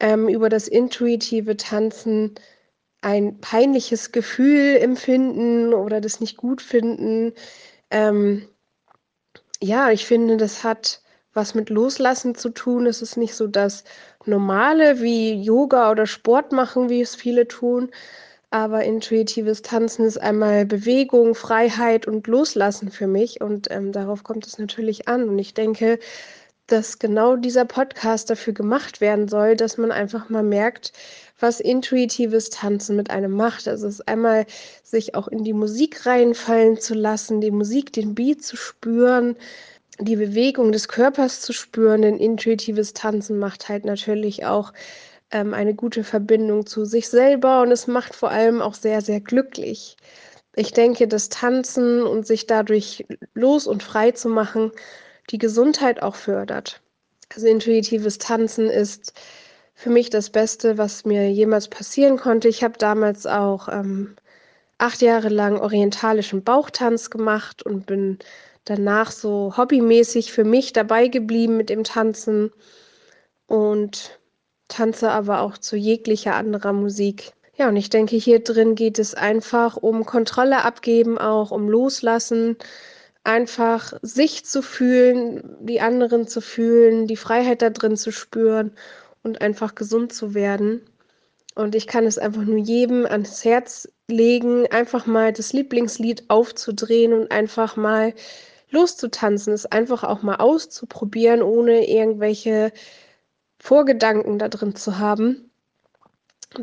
ähm, 0.00 0.30
über 0.30 0.48
das 0.48 0.66
intuitive 0.66 1.58
Tanzen 1.58 2.36
ein 3.02 3.38
peinliches 3.38 4.12
Gefühl 4.12 4.78
empfinden 4.78 5.74
oder 5.74 6.00
das 6.00 6.20
nicht 6.20 6.38
gut 6.38 6.62
finden. 6.62 7.34
Ähm, 7.90 8.48
ja, 9.60 9.90
ich 9.90 10.06
finde, 10.06 10.38
das 10.38 10.64
hat 10.64 11.02
was 11.34 11.54
mit 11.54 11.68
Loslassen 11.68 12.34
zu 12.34 12.48
tun. 12.48 12.86
Es 12.86 13.02
ist 13.02 13.18
nicht 13.18 13.34
so 13.34 13.46
das 13.46 13.84
Normale 14.24 15.02
wie 15.02 15.34
Yoga 15.34 15.90
oder 15.90 16.06
Sport 16.06 16.52
machen, 16.52 16.88
wie 16.88 17.02
es 17.02 17.14
viele 17.14 17.46
tun. 17.46 17.90
Aber 18.50 18.82
intuitives 18.84 19.62
Tanzen 19.62 20.04
ist 20.04 20.18
einmal 20.18 20.66
Bewegung, 20.66 21.36
Freiheit 21.36 22.06
und 22.06 22.26
Loslassen 22.26 22.90
für 22.90 23.06
mich. 23.06 23.40
Und 23.40 23.70
ähm, 23.70 23.92
darauf 23.92 24.24
kommt 24.24 24.46
es 24.46 24.58
natürlich 24.58 25.06
an. 25.06 25.28
Und 25.28 25.38
ich 25.38 25.54
denke, 25.54 26.00
dass 26.66 26.98
genau 26.98 27.36
dieser 27.36 27.64
Podcast 27.64 28.30
dafür 28.30 28.52
gemacht 28.52 29.00
werden 29.00 29.28
soll, 29.28 29.56
dass 29.56 29.76
man 29.76 29.92
einfach 29.92 30.28
mal 30.28 30.42
merkt, 30.42 30.92
was 31.38 31.60
intuitives 31.60 32.50
Tanzen 32.50 32.96
mit 32.96 33.10
einem 33.10 33.32
macht. 33.32 33.66
Also 33.66 33.88
es 33.88 33.94
ist 33.94 34.08
einmal 34.08 34.46
sich 34.82 35.14
auch 35.14 35.28
in 35.28 35.44
die 35.44 35.52
Musik 35.52 36.06
reinfallen 36.06 36.78
zu 36.78 36.94
lassen, 36.94 37.40
die 37.40 37.50
Musik, 37.50 37.92
den 37.92 38.14
Beat 38.14 38.42
zu 38.42 38.56
spüren, 38.56 39.36
die 39.98 40.16
Bewegung 40.16 40.72
des 40.72 40.88
Körpers 40.88 41.40
zu 41.40 41.52
spüren, 41.52 42.02
denn 42.02 42.18
intuitives 42.18 42.94
Tanzen 42.94 43.38
macht 43.38 43.68
halt 43.68 43.84
natürlich 43.84 44.44
auch 44.44 44.72
ähm, 45.30 45.54
eine 45.54 45.74
gute 45.74 46.04
Verbindung 46.04 46.66
zu 46.66 46.84
sich 46.84 47.08
selber 47.08 47.62
und 47.62 47.72
es 47.72 47.86
macht 47.86 48.14
vor 48.14 48.30
allem 48.30 48.60
auch 48.60 48.74
sehr, 48.74 49.00
sehr 49.00 49.20
glücklich. 49.20 49.96
Ich 50.56 50.72
denke, 50.72 51.06
das 51.08 51.28
Tanzen 51.28 52.02
und 52.02 52.26
sich 52.26 52.46
dadurch 52.46 53.06
los 53.34 53.66
und 53.66 53.82
frei 53.82 54.10
zu 54.12 54.28
machen, 54.28 54.72
die 55.30 55.38
Gesundheit 55.38 56.02
auch 56.02 56.16
fördert. 56.16 56.82
Also 57.34 57.46
intuitives 57.46 58.18
Tanzen 58.18 58.68
ist 58.68 59.12
für 59.74 59.90
mich 59.90 60.10
das 60.10 60.30
Beste, 60.30 60.76
was 60.76 61.04
mir 61.04 61.30
jemals 61.30 61.68
passieren 61.68 62.16
konnte. 62.18 62.48
Ich 62.48 62.64
habe 62.64 62.76
damals 62.78 63.26
auch 63.26 63.68
ähm, 63.68 64.16
acht 64.78 65.00
Jahre 65.02 65.28
lang 65.28 65.58
orientalischen 65.60 66.42
Bauchtanz 66.42 67.10
gemacht 67.10 67.62
und 67.62 67.86
bin 67.86 68.18
danach 68.64 69.10
so 69.10 69.54
hobbymäßig 69.56 70.32
für 70.32 70.44
mich 70.44 70.72
dabei 70.72 71.08
geblieben 71.08 71.56
mit 71.56 71.70
dem 71.70 71.84
Tanzen 71.84 72.50
und 73.46 74.19
tanze 74.70 75.10
aber 75.10 75.42
auch 75.42 75.58
zu 75.58 75.76
jeglicher 75.76 76.34
anderer 76.34 76.72
Musik. 76.72 77.32
Ja, 77.56 77.68
und 77.68 77.76
ich 77.76 77.90
denke, 77.90 78.16
hier 78.16 78.42
drin 78.42 78.74
geht 78.74 78.98
es 78.98 79.14
einfach 79.14 79.76
um 79.76 80.06
Kontrolle 80.06 80.64
abgeben, 80.64 81.18
auch 81.18 81.50
um 81.50 81.68
Loslassen, 81.68 82.56
einfach 83.22 83.92
sich 84.00 84.46
zu 84.46 84.62
fühlen, 84.62 85.56
die 85.60 85.82
anderen 85.82 86.26
zu 86.26 86.40
fühlen, 86.40 87.06
die 87.06 87.16
Freiheit 87.16 87.60
da 87.60 87.68
drin 87.68 87.96
zu 87.96 88.12
spüren 88.12 88.72
und 89.22 89.42
einfach 89.42 89.74
gesund 89.74 90.14
zu 90.14 90.32
werden. 90.32 90.80
Und 91.54 91.74
ich 91.74 91.86
kann 91.86 92.06
es 92.06 92.16
einfach 92.16 92.44
nur 92.44 92.56
jedem 92.56 93.04
ans 93.04 93.44
Herz 93.44 93.88
legen, 94.08 94.66
einfach 94.70 95.04
mal 95.04 95.32
das 95.32 95.52
Lieblingslied 95.52 96.24
aufzudrehen 96.28 97.12
und 97.12 97.30
einfach 97.30 97.76
mal 97.76 98.14
loszutanzen, 98.70 99.52
es 99.52 99.66
einfach 99.66 100.04
auch 100.04 100.22
mal 100.22 100.36
auszuprobieren, 100.36 101.42
ohne 101.42 101.88
irgendwelche 101.88 102.72
Vorgedanken 103.60 104.38
da 104.38 104.48
drin 104.48 104.74
zu 104.74 104.98
haben. 104.98 105.50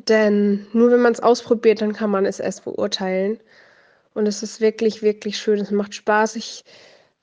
Denn 0.10 0.68
nur 0.74 0.92
wenn 0.92 1.00
man 1.00 1.14
es 1.14 1.22
ausprobiert, 1.22 1.82
dann 1.82 1.94
kann 1.94 2.10
man 2.10 2.26
es 2.26 2.40
erst 2.40 2.66
beurteilen. 2.66 3.40
Und 4.14 4.28
es 4.28 4.44
ist 4.44 4.60
wirklich, 4.60 5.02
wirklich 5.04 5.38
schön. 5.38 5.60
Es 5.60 5.72
macht 5.72 5.94
Spaß. 5.94 6.36
Ich 6.36 6.66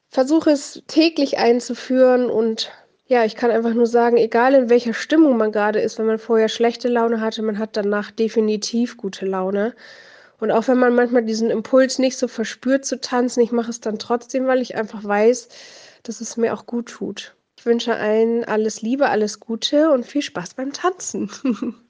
versuche 0.08 0.50
es 0.50 0.82
täglich 0.86 1.38
einzuführen 1.38 2.30
und 2.30 2.70
ja, 3.06 3.24
ich 3.24 3.34
kann 3.36 3.50
einfach 3.50 3.74
nur 3.74 3.86
sagen, 3.86 4.16
egal 4.16 4.54
in 4.54 4.70
welcher 4.70 4.94
Stimmung 4.94 5.36
man 5.36 5.52
gerade 5.52 5.80
ist, 5.80 5.98
wenn 5.98 6.06
man 6.06 6.18
vorher 6.18 6.48
schlechte 6.48 6.88
Laune 6.88 7.20
hatte, 7.20 7.42
man 7.42 7.58
hat 7.58 7.76
danach 7.76 8.10
definitiv 8.12 8.96
gute 8.96 9.26
Laune. 9.26 9.74
Und 10.38 10.52
auch 10.52 10.68
wenn 10.68 10.78
man 10.78 10.94
manchmal 10.94 11.24
diesen 11.24 11.50
Impuls 11.50 11.98
nicht 11.98 12.16
so 12.16 12.28
verspürt 12.28 12.84
zu 12.84 13.00
tanzen, 13.00 13.40
ich 13.40 13.52
mache 13.52 13.70
es 13.70 13.80
dann 13.80 13.98
trotzdem, 13.98 14.46
weil 14.46 14.62
ich 14.62 14.76
einfach 14.76 15.04
weiß, 15.04 15.48
dass 16.04 16.20
es 16.20 16.36
mir 16.36 16.54
auch 16.54 16.64
gut 16.66 16.86
tut. 16.88 17.33
Ich 17.64 17.66
wünsche 17.66 17.97
allen 17.97 18.44
alles 18.44 18.83
Liebe, 18.83 19.09
alles 19.09 19.40
Gute 19.40 19.90
und 19.90 20.04
viel 20.04 20.21
Spaß 20.21 20.52
beim 20.52 20.75
Tanzen. 20.75 21.30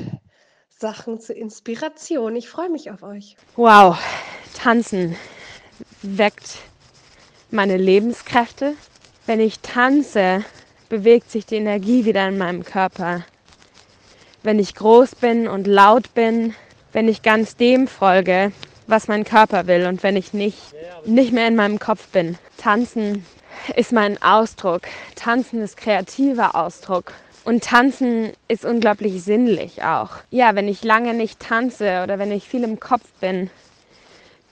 Sachen 0.70 1.20
zur 1.20 1.36
Inspiration. 1.36 2.36
Ich 2.36 2.48
freue 2.48 2.70
mich 2.70 2.90
auf 2.90 3.02
euch. 3.02 3.36
Wow, 3.56 3.98
tanzen 4.54 5.14
weckt 6.00 6.56
meine 7.50 7.76
Lebenskräfte. 7.76 8.72
Wenn 9.26 9.40
ich 9.40 9.60
tanze, 9.60 10.42
bewegt 10.88 11.30
sich 11.30 11.46
die 11.46 11.56
Energie 11.56 12.04
wieder 12.04 12.28
in 12.28 12.38
meinem 12.38 12.64
Körper 12.64 13.24
wenn 14.46 14.60
ich 14.60 14.76
groß 14.76 15.16
bin 15.16 15.48
und 15.48 15.66
laut 15.66 16.14
bin, 16.14 16.54
wenn 16.92 17.08
ich 17.08 17.22
ganz 17.22 17.56
dem 17.56 17.88
folge, 17.88 18.52
was 18.86 19.08
mein 19.08 19.24
Körper 19.24 19.66
will 19.66 19.86
und 19.86 20.04
wenn 20.04 20.16
ich 20.16 20.32
nicht, 20.32 20.58
nicht 21.04 21.32
mehr 21.32 21.48
in 21.48 21.56
meinem 21.56 21.80
Kopf 21.80 22.06
bin. 22.08 22.38
Tanzen 22.56 23.26
ist 23.74 23.92
mein 23.92 24.22
Ausdruck. 24.22 24.82
Tanzen 25.16 25.60
ist 25.60 25.76
kreativer 25.76 26.54
Ausdruck. 26.54 27.12
Und 27.44 27.64
tanzen 27.64 28.32
ist 28.46 28.64
unglaublich 28.64 29.22
sinnlich 29.22 29.82
auch. 29.82 30.10
Ja, 30.30 30.54
wenn 30.54 30.68
ich 30.68 30.84
lange 30.84 31.12
nicht 31.12 31.40
tanze 31.40 32.02
oder 32.04 32.18
wenn 32.18 32.30
ich 32.30 32.48
viel 32.48 32.62
im 32.62 32.78
Kopf 32.78 33.04
bin, 33.20 33.50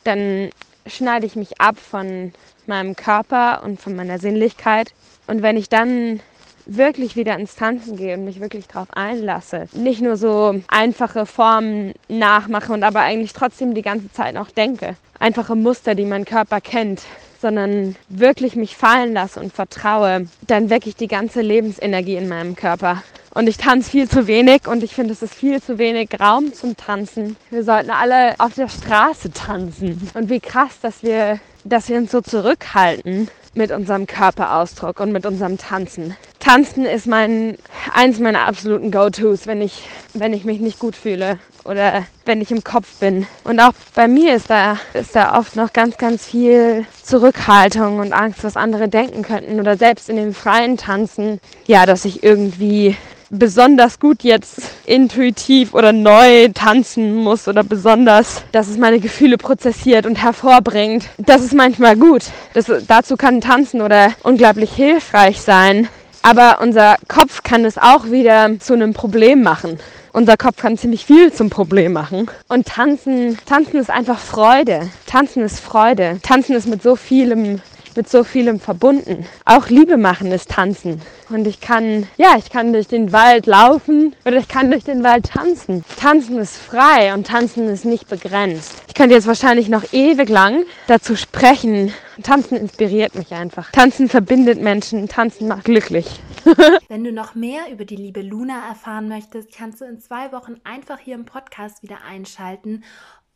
dann 0.02 0.50
schneide 0.86 1.26
ich 1.26 1.36
mich 1.36 1.60
ab 1.60 1.76
von 1.78 2.32
meinem 2.66 2.96
Körper 2.96 3.62
und 3.64 3.80
von 3.80 3.94
meiner 3.94 4.18
Sinnlichkeit. 4.18 4.92
Und 5.26 5.42
wenn 5.42 5.56
ich 5.56 5.68
dann 5.68 6.20
wirklich 6.66 7.16
wieder 7.16 7.38
ins 7.38 7.56
Tanzen 7.56 7.96
gehe 7.96 8.16
und 8.16 8.24
mich 8.24 8.40
wirklich 8.40 8.66
darauf 8.66 8.88
einlasse. 8.92 9.68
Nicht 9.72 10.00
nur 10.00 10.16
so 10.16 10.60
einfache 10.68 11.26
Formen 11.26 11.92
nachmache 12.08 12.72
und 12.72 12.82
aber 12.82 13.00
eigentlich 13.00 13.32
trotzdem 13.32 13.74
die 13.74 13.82
ganze 13.82 14.10
Zeit 14.12 14.34
noch 14.34 14.50
denke. 14.50 14.96
Einfache 15.18 15.56
Muster, 15.56 15.94
die 15.94 16.04
mein 16.04 16.24
Körper 16.24 16.60
kennt, 16.60 17.02
sondern 17.40 17.96
wirklich 18.08 18.56
mich 18.56 18.76
fallen 18.76 19.12
lasse 19.12 19.40
und 19.40 19.52
vertraue, 19.52 20.26
dann 20.46 20.70
wecke 20.70 20.88
ich 20.88 20.96
die 20.96 21.08
ganze 21.08 21.42
Lebensenergie 21.42 22.16
in 22.16 22.28
meinem 22.28 22.56
Körper. 22.56 23.02
Und 23.34 23.48
ich 23.48 23.56
tanze 23.56 23.90
viel 23.90 24.08
zu 24.08 24.26
wenig 24.26 24.68
und 24.68 24.82
ich 24.82 24.94
finde, 24.94 25.12
es 25.12 25.20
ist 25.20 25.34
viel 25.34 25.60
zu 25.60 25.76
wenig 25.76 26.08
Raum 26.20 26.54
zum 26.54 26.76
Tanzen. 26.76 27.36
Wir 27.50 27.64
sollten 27.64 27.90
alle 27.90 28.34
auf 28.38 28.54
der 28.54 28.68
Straße 28.68 29.32
tanzen. 29.32 30.08
Und 30.14 30.30
wie 30.30 30.40
krass, 30.40 30.78
dass 30.80 31.02
wir, 31.02 31.40
dass 31.64 31.88
wir 31.88 31.98
uns 31.98 32.12
so 32.12 32.20
zurückhalten 32.20 33.28
mit 33.54 33.70
unserem 33.70 34.06
Körperausdruck 34.06 35.00
und 35.00 35.12
mit 35.12 35.26
unserem 35.26 35.58
Tanzen. 35.58 36.16
Tanzen 36.40 36.84
ist 36.84 37.06
mein 37.06 37.56
eins 37.94 38.18
meiner 38.18 38.46
absoluten 38.46 38.90
Go-Tos, 38.90 39.46
wenn 39.46 39.62
ich 39.62 39.88
wenn 40.12 40.32
ich 40.32 40.44
mich 40.44 40.60
nicht 40.60 40.78
gut 40.78 40.94
fühle 40.94 41.38
oder 41.64 42.04
wenn 42.26 42.40
ich 42.40 42.50
im 42.50 42.62
Kopf 42.62 42.98
bin. 43.00 43.26
Und 43.44 43.60
auch 43.60 43.72
bei 43.94 44.08
mir 44.08 44.34
ist 44.34 44.50
da 44.50 44.78
ist 44.92 45.16
da 45.16 45.38
oft 45.38 45.56
noch 45.56 45.72
ganz 45.72 45.96
ganz 45.96 46.26
viel 46.26 46.84
Zurückhaltung 47.02 47.98
und 47.98 48.12
Angst, 48.12 48.44
was 48.44 48.56
andere 48.56 48.88
denken 48.88 49.22
könnten 49.22 49.58
oder 49.60 49.76
selbst 49.76 50.10
in 50.10 50.16
dem 50.16 50.34
freien 50.34 50.76
Tanzen, 50.76 51.40
ja, 51.66 51.86
dass 51.86 52.04
ich 52.04 52.22
irgendwie 52.22 52.96
besonders 53.30 53.98
gut 53.98 54.22
jetzt 54.22 54.60
intuitiv 54.86 55.74
oder 55.74 55.92
neu 55.92 56.48
tanzen 56.48 57.14
muss 57.14 57.48
oder 57.48 57.64
besonders, 57.64 58.42
dass 58.52 58.68
es 58.68 58.78
meine 58.78 59.00
Gefühle 59.00 59.38
prozessiert 59.38 60.06
und 60.06 60.22
hervorbringt. 60.22 61.06
Das 61.18 61.42
ist 61.42 61.54
manchmal 61.54 61.96
gut. 61.96 62.22
Das, 62.52 62.70
dazu 62.86 63.16
kann 63.16 63.40
Tanzen 63.40 63.80
oder 63.80 64.12
unglaublich 64.22 64.72
hilfreich 64.72 65.40
sein. 65.40 65.88
Aber 66.22 66.60
unser 66.62 66.96
Kopf 67.06 67.42
kann 67.42 67.64
es 67.64 67.76
auch 67.76 68.10
wieder 68.10 68.58
zu 68.58 68.72
einem 68.72 68.94
Problem 68.94 69.42
machen. 69.42 69.78
Unser 70.12 70.36
Kopf 70.36 70.62
kann 70.62 70.78
ziemlich 70.78 71.04
viel 71.04 71.32
zum 71.32 71.50
Problem 71.50 71.92
machen. 71.92 72.30
Und 72.48 72.66
tanzen, 72.66 73.36
tanzen 73.46 73.78
ist 73.78 73.90
einfach 73.90 74.18
Freude. 74.18 74.88
Tanzen 75.06 75.42
ist 75.42 75.60
Freude. 75.60 76.18
Tanzen 76.22 76.54
ist 76.54 76.68
mit 76.68 76.82
so 76.82 76.96
vielem 76.96 77.60
mit 77.96 78.08
so 78.08 78.24
vielem 78.24 78.60
verbunden. 78.60 79.26
Auch 79.44 79.68
Liebe 79.68 79.96
machen 79.96 80.32
ist 80.32 80.50
tanzen. 80.50 81.00
Und 81.30 81.46
ich 81.46 81.60
kann, 81.60 82.06
ja, 82.16 82.34
ich 82.36 82.50
kann 82.50 82.72
durch 82.72 82.88
den 82.88 83.12
Wald 83.12 83.46
laufen 83.46 84.14
oder 84.24 84.36
ich 84.36 84.48
kann 84.48 84.70
durch 84.70 84.84
den 84.84 85.02
Wald 85.02 85.26
tanzen. 85.26 85.84
Tanzen 85.98 86.38
ist 86.38 86.56
frei 86.56 87.14
und 87.14 87.26
tanzen 87.26 87.68
ist 87.68 87.84
nicht 87.84 88.08
begrenzt. 88.08 88.74
Ich 88.88 88.94
könnte 88.94 89.14
jetzt 89.14 89.26
wahrscheinlich 89.26 89.68
noch 89.68 89.92
ewig 89.92 90.28
lang 90.28 90.64
dazu 90.86 91.16
sprechen. 91.16 91.92
Tanzen 92.22 92.56
inspiriert 92.56 93.14
mich 93.14 93.32
einfach. 93.32 93.70
Tanzen 93.72 94.08
verbindet 94.08 94.60
Menschen. 94.60 95.08
Tanzen 95.08 95.48
macht 95.48 95.64
glücklich. 95.64 96.20
Wenn 96.88 97.04
du 97.04 97.10
noch 97.10 97.34
mehr 97.34 97.72
über 97.72 97.84
die 97.84 97.96
liebe 97.96 98.20
Luna 98.20 98.68
erfahren 98.68 99.08
möchtest, 99.08 99.56
kannst 99.56 99.80
du 99.80 99.84
in 99.84 99.98
zwei 99.98 100.30
Wochen 100.30 100.60
einfach 100.62 100.98
hier 100.98 101.14
im 101.14 101.24
Podcast 101.24 101.82
wieder 101.82 101.98
einschalten 102.08 102.84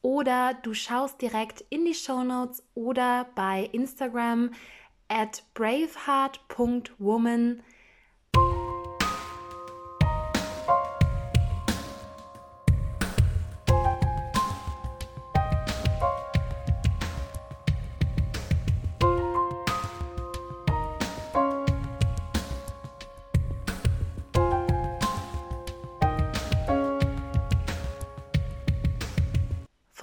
oder 0.02 0.54
du 0.62 0.74
schaust 0.74 1.20
direkt 1.20 1.64
in 1.70 1.84
die 1.84 1.94
Show 1.94 2.22
Notes 2.22 2.62
oder 2.74 3.26
bei 3.34 3.68
Instagram 3.72 4.52
at 5.08 5.42
braveheart.woman 5.54 7.64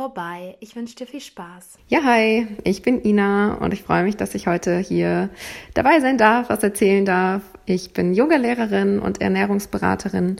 vorbei. 0.05 0.55
Ich 0.59 0.75
wünsche 0.75 0.95
dir 0.95 1.07
viel 1.07 1.19
Spaß. 1.19 1.79
Ja, 1.87 2.03
hi, 2.03 2.45
ich 2.63 2.83
bin 2.83 3.03
Ina 3.03 3.55
und 3.55 3.73
ich 3.73 3.81
freue 3.81 4.03
mich, 4.03 4.15
dass 4.15 4.35
ich 4.35 4.45
heute 4.45 4.77
hier 4.77 5.31
dabei 5.73 5.99
sein 5.99 6.19
darf, 6.19 6.49
was 6.49 6.61
erzählen 6.61 7.05
darf. 7.05 7.41
Ich 7.65 7.91
bin 7.91 8.13
Yogalehrerin 8.13 8.99
und 8.99 9.19
Ernährungsberaterin 9.19 10.35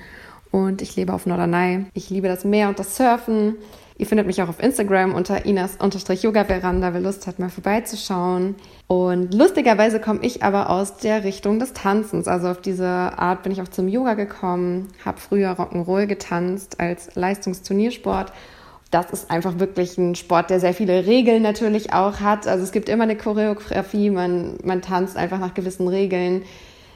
und 0.52 0.84
ich 0.84 0.96
lebe 0.96 1.14
auf 1.14 1.26
Norderney. 1.26 1.88
Ich 1.96 2.12
liebe 2.12 2.28
das 2.28 2.46
Meer 2.46 2.70
und 2.70 2.78
das 2.78 2.96
Surfen. 2.96 3.56
Ihr 3.98 4.06
findet 4.06 4.28
mich 4.28 4.40
auch 4.44 4.50
auf 4.50 4.62
Instagram 4.62 5.16
unter 5.16 5.46
Inas-Yoga-Veranda, 5.46 6.94
wer 6.94 7.02
Lust 7.02 7.26
hat, 7.26 7.40
mal 7.40 7.50
vorbeizuschauen. 7.50 8.54
Und 8.86 9.34
lustigerweise 9.34 10.00
komme 10.00 10.20
ich 10.22 10.44
aber 10.44 10.70
aus 10.70 10.98
der 10.98 11.24
Richtung 11.24 11.58
des 11.58 11.74
Tanzens. 11.74 12.28
Also 12.28 12.50
auf 12.50 12.62
diese 12.62 12.86
Art 12.86 13.42
bin 13.42 13.52
ich 13.52 13.64
auch 13.64 13.68
zum 13.70 13.88
Yoga 13.88 14.14
gekommen, 14.14 14.90
habe 15.04 15.20
früher 15.20 15.54
Rock'n'Roll 15.54 16.06
getanzt 16.06 16.80
als 16.80 17.16
Leistungsturniersport 17.16 18.32
das 18.96 19.12
ist 19.12 19.30
einfach 19.30 19.60
wirklich 19.60 19.98
ein 19.98 20.16
Sport, 20.16 20.50
der 20.50 20.62
sehr 20.62 20.74
viele 20.74 21.06
Regeln 21.06 21.42
natürlich 21.44 21.92
auch 21.92 22.22
hat. 22.22 22.48
Also 22.48 22.64
es 22.64 22.72
gibt 22.72 22.88
immer 22.88 23.04
eine 23.04 23.18
Choreografie, 23.18 24.10
man, 24.10 24.58
man 24.64 24.82
tanzt 24.82 25.18
einfach 25.18 25.38
nach 25.38 25.54
gewissen 25.54 25.90
Regeln. 25.90 26.44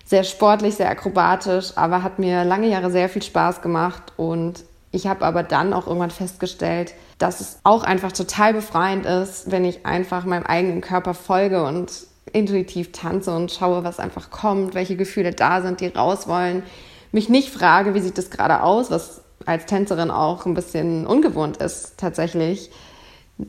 Sehr 0.05 0.23
sportlich, 0.23 0.75
sehr 0.75 0.89
akrobatisch, 0.89 1.73
aber 1.75 2.01
hat 2.01 2.17
mir 2.17 2.45
lange 2.45 2.69
Jahre 2.69 2.89
sehr 2.89 3.09
viel 3.09 3.21
Spaß 3.21 3.61
gemacht. 3.61 4.13
Und 4.15 4.63
ich 4.91 5.07
habe 5.07 5.25
aber 5.25 5.43
dann 5.43 5.73
auch 5.73 5.87
irgendwann 5.87 6.09
festgestellt, 6.09 6.93
dass 7.17 7.41
es 7.41 7.59
auch 7.63 7.83
einfach 7.83 8.13
total 8.13 8.53
befreiend 8.53 9.05
ist, 9.05 9.51
wenn 9.51 9.65
ich 9.65 9.85
einfach 9.85 10.23
meinem 10.23 10.45
eigenen 10.45 10.79
Körper 10.79 11.13
folge 11.13 11.65
und 11.65 11.91
intuitiv 12.31 12.93
tanze 12.93 13.35
und 13.35 13.51
schaue, 13.51 13.83
was 13.83 13.99
einfach 13.99 14.31
kommt, 14.31 14.73
welche 14.73 14.95
Gefühle 14.95 15.31
da 15.31 15.61
sind, 15.61 15.81
die 15.81 15.87
raus 15.87 16.29
wollen. 16.29 16.63
Mich 17.11 17.27
nicht 17.27 17.49
frage, 17.49 17.93
wie 17.93 17.99
sieht 17.99 18.17
das 18.17 18.29
gerade 18.29 18.63
aus, 18.63 18.89
was 18.89 19.21
als 19.45 19.65
Tänzerin 19.65 20.11
auch 20.11 20.45
ein 20.45 20.53
bisschen 20.53 21.05
ungewohnt 21.05 21.57
ist, 21.57 21.97
tatsächlich 21.97 22.71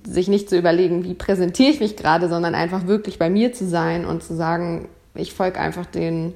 sich 0.05 0.29
nicht 0.29 0.48
zu 0.48 0.57
überlegen, 0.57 1.05
wie 1.05 1.14
präsentiere 1.14 1.70
ich 1.70 1.81
mich 1.81 1.96
gerade, 1.96 2.29
sondern 2.29 2.55
einfach 2.55 2.87
wirklich 2.87 3.18
bei 3.18 3.29
mir 3.29 3.53
zu 3.53 3.66
sein 3.66 4.05
und 4.05 4.22
zu 4.22 4.37
sagen, 4.37 4.88
ich 5.14 5.35
folge 5.35 5.59
einfach 5.59 5.87
den, 5.87 6.35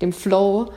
dem 0.00 0.12
Flow. 0.12 0.72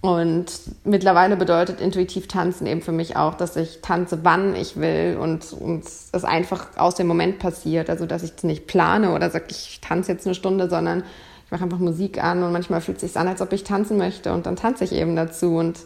Und 0.00 0.46
mittlerweile 0.84 1.36
bedeutet 1.36 1.80
intuitiv 1.80 2.26
tanzen 2.26 2.66
eben 2.66 2.80
für 2.80 2.92
mich 2.92 3.16
auch, 3.16 3.34
dass 3.34 3.56
ich 3.56 3.80
tanze, 3.82 4.20
wann 4.22 4.56
ich 4.56 4.76
will 4.76 5.18
und, 5.20 5.44
es 5.52 6.24
einfach 6.24 6.68
aus 6.78 6.94
dem 6.94 7.06
Moment 7.06 7.38
passiert. 7.38 7.90
Also, 7.90 8.06
dass 8.06 8.22
ich 8.22 8.32
es 8.36 8.44
nicht 8.44 8.66
plane 8.66 9.12
oder 9.12 9.28
sage, 9.28 9.46
ich 9.50 9.80
tanze 9.82 10.12
jetzt 10.12 10.26
eine 10.26 10.34
Stunde, 10.34 10.70
sondern 10.70 11.02
ich 11.44 11.50
mache 11.50 11.64
einfach 11.64 11.80
Musik 11.80 12.22
an 12.22 12.42
und 12.44 12.52
manchmal 12.52 12.80
fühlt 12.80 13.02
es 13.02 13.12
sich 13.12 13.20
an, 13.20 13.28
als 13.28 13.42
ob 13.42 13.52
ich 13.52 13.64
tanzen 13.64 13.98
möchte 13.98 14.32
und 14.32 14.46
dann 14.46 14.56
tanze 14.56 14.84
ich 14.84 14.92
eben 14.92 15.16
dazu. 15.16 15.56
Und 15.56 15.80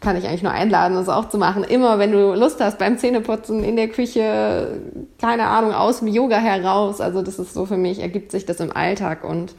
kann 0.00 0.16
ich 0.16 0.26
eigentlich 0.26 0.42
nur 0.42 0.52
einladen, 0.52 0.94
das 0.94 1.08
auch 1.08 1.28
zu 1.28 1.38
machen. 1.38 1.64
Immer 1.64 1.98
wenn 1.98 2.12
du 2.12 2.34
Lust 2.34 2.60
hast 2.60 2.78
beim 2.78 2.98
Zähneputzen 2.98 3.64
in 3.64 3.76
der 3.76 3.88
Küche, 3.88 4.80
keine 5.20 5.46
Ahnung, 5.46 5.72
aus 5.74 5.98
dem 5.98 6.08
Yoga 6.08 6.38
heraus. 6.38 7.00
Also 7.00 7.22
das 7.22 7.38
ist 7.38 7.54
so 7.54 7.66
für 7.66 7.76
mich, 7.76 8.00
ergibt 8.00 8.30
sich 8.30 8.46
das 8.46 8.60
im 8.60 8.74
Alltag 8.74 9.24
und 9.24 9.54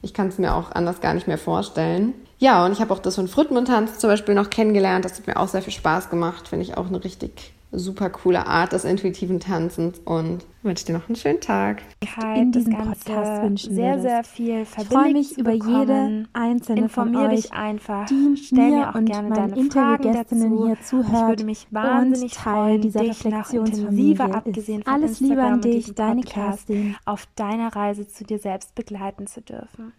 ich 0.00 0.14
kann 0.14 0.28
es 0.28 0.38
mir 0.38 0.54
auch 0.54 0.72
anders 0.72 1.00
gar 1.00 1.14
nicht 1.14 1.28
mehr 1.28 1.38
vorstellen. 1.38 2.14
Ja, 2.38 2.64
und 2.64 2.72
ich 2.72 2.80
habe 2.80 2.92
auch 2.92 2.98
das 2.98 3.14
von 3.14 3.28
Früttmuntanz 3.28 3.98
zum 3.98 4.10
Beispiel 4.10 4.34
noch 4.34 4.50
kennengelernt. 4.50 5.04
Das 5.04 5.18
hat 5.18 5.26
mir 5.26 5.36
auch 5.36 5.46
sehr 5.46 5.62
viel 5.62 5.72
Spaß 5.72 6.10
gemacht. 6.10 6.48
Finde 6.48 6.64
ich 6.64 6.76
auch 6.76 6.88
eine 6.88 7.04
richtig 7.04 7.52
super 7.72 8.10
coole 8.10 8.46
Art 8.46 8.72
des 8.72 8.84
intuitiven 8.84 9.40
Tanzens 9.40 9.98
und 10.04 10.44
wünsche 10.62 10.84
dir 10.84 10.92
noch 10.92 11.08
einen 11.08 11.16
schönen 11.16 11.40
Tag. 11.40 11.82
In 12.36 12.52
diesem 12.52 12.76
Podcast 12.76 13.42
wünschen 13.42 13.74
sehr, 13.74 13.98
sehr 14.00 14.22
viel 14.24 14.62
Ich 14.62 14.86
freue 14.86 15.12
mich 15.12 15.38
über 15.38 15.52
jede 15.52 16.26
einzelne 16.34 16.82
Informier 16.82 17.20
von 17.20 17.30
dich 17.30 17.46
euch, 17.46 17.52
einfach. 17.52 18.06
die 18.06 18.36
Stell 18.36 18.70
mir 18.70 18.90
auch 18.90 18.94
und 18.94 19.06
gerne 19.06 19.30
deine 19.30 19.48
Fragen 19.48 19.60
Interviewgästinnen 19.60 20.50
dazu. 20.50 20.66
hier 20.66 20.74
Ich 20.74 20.82
zuhört 20.82 21.28
würde 21.28 21.44
mich 21.44 21.66
wahnsinnig 21.70 22.34
freuen, 22.34 22.80
dieser 22.82 23.00
dich 23.00 23.24
noch 23.24 23.24
Reflexionsfamilie 23.24 24.10
intensiver, 24.12 24.34
abgesehen 24.34 24.82
von 24.82 24.92
Alles 24.92 25.20
Liebe 25.20 25.32
Instagram 25.32 25.52
an 25.54 25.60
dich, 25.62 25.94
deine 25.94 26.20
Podcast, 26.20 26.66
Kerstin. 26.66 26.96
auf 27.06 27.26
deiner 27.34 27.74
Reise 27.74 28.06
zu 28.06 28.24
dir 28.24 28.38
selbst 28.38 28.74
begleiten 28.74 29.26
zu 29.26 29.40
dürfen. 29.40 29.92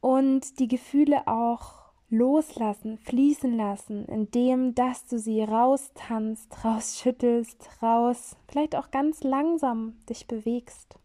Und 0.00 0.58
die 0.58 0.68
Gefühle 0.68 1.26
auch 1.26 1.87
loslassen, 2.10 2.98
fließen 2.98 3.56
lassen, 3.56 4.06
indem 4.06 4.74
dass 4.74 5.06
du 5.06 5.18
sie 5.18 5.42
raustanzt, 5.42 6.64
rausschüttelst, 6.64 7.82
raus, 7.82 8.36
vielleicht 8.48 8.76
auch 8.76 8.90
ganz 8.90 9.22
langsam 9.22 9.96
dich 10.08 10.26
bewegst. 10.26 10.98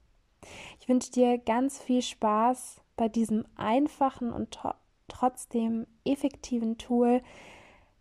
Ich 0.80 0.88
wünsche 0.88 1.12
dir 1.12 1.38
ganz 1.38 1.82
viel 1.82 2.02
Spaß 2.02 2.82
bei 2.96 3.10
diesem 3.10 3.46
einfachen 3.56 4.32
und 4.32 4.52
tro 4.52 4.72
trotzdem 5.10 5.86
effektiven 6.06 6.78
Tool. 6.78 7.22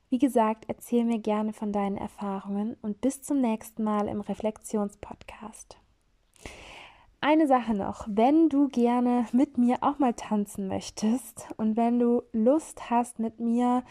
Wie 0.09 0.19
gesagt, 0.19 0.65
erzähl 0.69 1.05
mir 1.05 1.19
gerne 1.19 1.53
von 1.53 1.73
deinen 1.73 1.97
Erfahrungen 1.97 2.77
und 2.81 3.01
bis 3.01 3.23
zum 3.23 3.41
nächsten 3.41 3.83
Mal 3.83 4.09
im 4.09 4.21
Reflexionspodcast. 4.21 5.82
Eine 7.25 7.47
Sache 7.47 7.73
noch, 7.73 8.05
wenn 8.09 8.49
du 8.49 8.67
gerne 8.67 9.27
mit 9.31 9.57
mir 9.57 9.77
auch 9.83 10.01
mal 10.01 10.13
tanzen 10.13 10.67
möchtest 10.67 11.47
und 11.57 11.77
wenn 11.77 12.01
du 12.01 12.25
Lust 12.33 12.91
hast, 12.91 13.21
mit 13.21 13.39
mir 13.39 13.85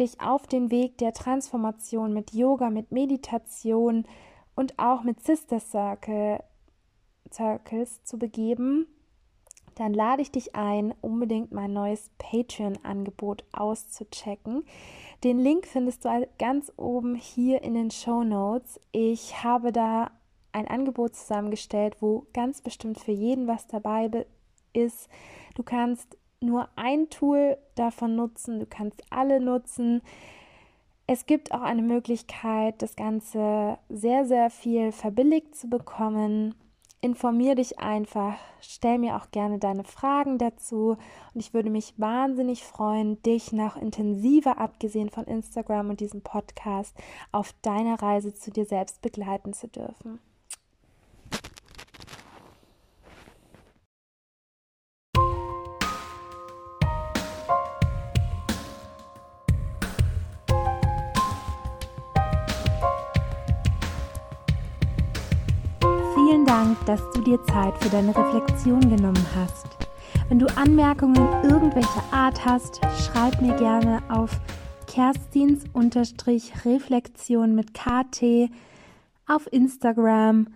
dich 0.00 0.22
auf 0.22 0.46
den 0.46 0.70
Weg 0.70 0.96
der 0.96 1.12
Transformation 1.12 2.14
mit 2.14 2.32
Yoga, 2.32 2.70
mit 2.70 2.90
Meditation 2.90 4.06
und 4.54 4.78
auch 4.78 5.02
mit 5.02 5.22
Sister 5.22 5.60
Circle, 5.60 6.42
Circles 7.30 8.02
zu 8.02 8.18
begeben, 8.18 8.86
dann 9.74 9.92
lade 9.92 10.22
ich 10.22 10.30
dich 10.30 10.56
ein, 10.56 10.94
unbedingt 11.02 11.52
mein 11.52 11.74
neues 11.74 12.10
Patreon-Angebot 12.16 13.44
auszuchecken. 13.52 14.64
Den 15.22 15.38
Link 15.38 15.66
findest 15.66 16.06
du 16.06 16.28
ganz 16.38 16.72
oben 16.78 17.14
hier 17.14 17.62
in 17.62 17.74
den 17.74 17.90
Show 17.90 18.24
Notes. 18.24 18.80
Ich 18.90 19.44
habe 19.44 19.70
da 19.70 20.10
ein 20.52 20.68
Angebot 20.68 21.16
zusammengestellt, 21.16 21.96
wo 22.00 22.26
ganz 22.32 22.60
bestimmt 22.60 22.98
für 22.98 23.12
jeden 23.12 23.46
was 23.46 23.66
dabei 23.66 24.26
ist. 24.72 25.08
Du 25.54 25.62
kannst 25.62 26.16
nur 26.40 26.68
ein 26.76 27.08
Tool 27.08 27.56
davon 27.74 28.16
nutzen, 28.16 28.60
du 28.60 28.66
kannst 28.66 29.02
alle 29.10 29.40
nutzen. 29.40 30.02
Es 31.06 31.26
gibt 31.26 31.52
auch 31.52 31.62
eine 31.62 31.82
Möglichkeit, 31.82 32.80
das 32.82 32.96
Ganze 32.96 33.78
sehr, 33.88 34.24
sehr 34.24 34.50
viel 34.50 34.92
verbilligt 34.92 35.54
zu 35.54 35.68
bekommen. 35.68 36.54
informier 37.04 37.56
dich 37.56 37.80
einfach, 37.80 38.36
stell 38.60 38.96
mir 38.98 39.16
auch 39.16 39.32
gerne 39.32 39.58
deine 39.58 39.82
Fragen 39.82 40.38
dazu 40.38 40.96
und 41.34 41.40
ich 41.40 41.52
würde 41.52 41.68
mich 41.68 41.94
wahnsinnig 41.98 42.62
freuen, 42.62 43.20
dich 43.24 43.50
noch 43.50 43.76
intensiver, 43.76 44.58
abgesehen 44.58 45.10
von 45.10 45.24
Instagram 45.24 45.90
und 45.90 45.98
diesem 45.98 46.22
Podcast, 46.22 46.96
auf 47.32 47.52
deiner 47.62 48.00
Reise 48.00 48.32
zu 48.34 48.52
dir 48.52 48.66
selbst 48.66 49.02
begleiten 49.02 49.52
zu 49.52 49.66
dürfen. 49.66 50.20
Dass 66.92 67.10
du 67.12 67.22
dir 67.22 67.42
Zeit 67.44 67.78
für 67.78 67.88
deine 67.88 68.14
Reflexion 68.14 68.80
genommen 68.80 69.26
hast. 69.34 69.66
Wenn 70.28 70.38
du 70.38 70.44
Anmerkungen 70.58 71.26
irgendwelcher 71.42 72.04
Art 72.10 72.44
hast, 72.44 72.82
schreib 72.98 73.40
mir 73.40 73.56
gerne 73.56 74.02
auf 74.10 74.38
Kerstins-Reflexion 74.88 77.54
mit 77.54 77.72
KT 77.72 78.50
auf 79.26 79.50
Instagram. 79.50 80.48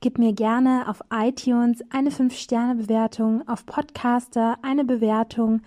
Gib 0.00 0.18
mir 0.18 0.32
gerne 0.32 0.88
auf 0.88 1.00
iTunes 1.12 1.84
eine 1.90 2.10
5-Sterne-Bewertung, 2.10 3.46
auf 3.46 3.64
Podcaster 3.64 4.56
eine 4.62 4.84
Bewertung 4.84 5.62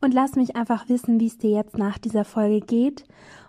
und 0.00 0.14
lass 0.14 0.36
mich 0.36 0.54
einfach 0.54 0.88
wissen, 0.88 1.18
wie 1.18 1.26
es 1.26 1.38
dir 1.38 1.50
jetzt 1.50 1.76
nach 1.76 1.98
dieser 1.98 2.24
Folge 2.24 2.60
geht 2.60 3.02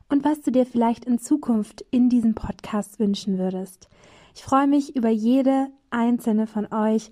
und 0.09 0.25
was 0.25 0.41
du 0.41 0.51
dir 0.51 0.65
vielleicht 0.65 1.05
in 1.05 1.19
Zukunft 1.19 1.85
in 1.91 2.09
diesem 2.09 2.33
Podcast 2.33 2.99
wünschen 2.99 3.37
würdest. 3.37 3.89
Ich 4.33 4.41
freue 4.41 4.65
mich 4.65 4.95
über 4.95 5.09
jede 5.09 5.67
einzelne 5.91 6.47
von 6.47 6.71
euch, 6.73 7.11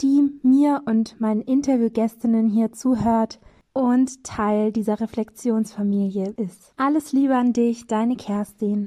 die 0.00 0.40
mir 0.42 0.82
und 0.86 1.20
meinen 1.20 1.40
Interviewgästinnen 1.40 2.48
hier 2.48 2.72
zuhört 2.72 3.40
und 3.72 4.22
Teil 4.24 4.72
dieser 4.72 5.00
Reflexionsfamilie 5.00 6.34
ist. 6.36 6.72
Alles 6.76 7.12
Liebe 7.12 7.36
an 7.36 7.52
dich, 7.52 7.86
deine 7.86 8.16
Kerstin. 8.16 8.82